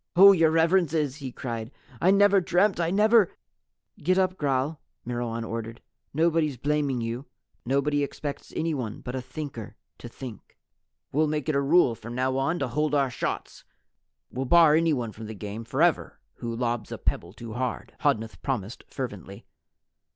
[0.15, 1.69] "Oh, Your Reverences," he cried,
[2.01, 3.31] "I never dreamt I never"
[4.03, 5.79] "Get up, Gral," Myrwan ordered.
[6.11, 7.27] "Nobody's blaming you.
[7.67, 10.57] Nobody expects anyone but a Thinker to Think."
[11.11, 13.63] "We'll make it a rule from now on to hold our shots.
[14.31, 18.83] We'll bar anyone from the game forever who lobs a pebble too hard," Hodnuth promised
[18.87, 19.45] fervently.